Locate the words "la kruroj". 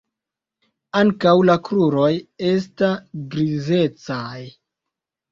1.49-2.07